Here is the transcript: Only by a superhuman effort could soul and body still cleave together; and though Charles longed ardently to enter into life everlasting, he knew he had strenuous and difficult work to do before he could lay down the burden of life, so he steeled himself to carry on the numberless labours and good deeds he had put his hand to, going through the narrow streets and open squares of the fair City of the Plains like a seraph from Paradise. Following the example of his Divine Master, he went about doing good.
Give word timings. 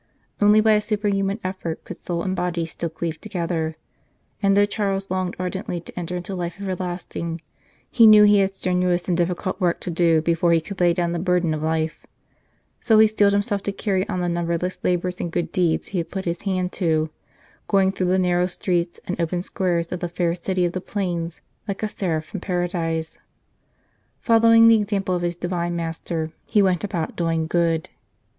Only 0.41 0.61
by 0.61 0.71
a 0.71 0.81
superhuman 0.81 1.39
effort 1.43 1.83
could 1.83 1.97
soul 1.97 2.23
and 2.23 2.35
body 2.35 2.65
still 2.65 2.89
cleave 2.89 3.21
together; 3.21 3.75
and 4.41 4.57
though 4.57 4.65
Charles 4.65 5.11
longed 5.11 5.35
ardently 5.37 5.79
to 5.79 5.93
enter 5.95 6.15
into 6.15 6.33
life 6.33 6.55
everlasting, 6.59 7.39
he 7.91 8.07
knew 8.07 8.23
he 8.23 8.39
had 8.39 8.55
strenuous 8.55 9.07
and 9.07 9.15
difficult 9.15 9.61
work 9.61 9.79
to 9.81 9.91
do 9.91 10.19
before 10.23 10.53
he 10.53 10.59
could 10.59 10.79
lay 10.81 10.91
down 10.91 11.11
the 11.11 11.19
burden 11.19 11.53
of 11.53 11.61
life, 11.61 12.03
so 12.79 12.97
he 12.97 13.05
steeled 13.05 13.31
himself 13.33 13.61
to 13.61 13.71
carry 13.71 14.09
on 14.09 14.21
the 14.21 14.27
numberless 14.27 14.79
labours 14.83 15.19
and 15.19 15.29
good 15.31 15.51
deeds 15.51 15.89
he 15.89 15.99
had 15.99 16.09
put 16.09 16.25
his 16.25 16.41
hand 16.41 16.71
to, 16.71 17.11
going 17.67 17.91
through 17.91 18.07
the 18.07 18.17
narrow 18.17 18.47
streets 18.47 18.99
and 19.05 19.21
open 19.21 19.43
squares 19.43 19.91
of 19.91 19.99
the 19.99 20.09
fair 20.09 20.33
City 20.33 20.65
of 20.65 20.71
the 20.73 20.81
Plains 20.81 21.41
like 21.67 21.83
a 21.83 21.87
seraph 21.87 22.25
from 22.25 22.39
Paradise. 22.39 23.19
Following 24.19 24.67
the 24.67 24.81
example 24.81 25.13
of 25.13 25.21
his 25.21 25.35
Divine 25.35 25.75
Master, 25.75 26.31
he 26.47 26.63
went 26.63 26.83
about 26.83 27.15
doing 27.15 27.45
good. 27.45 27.89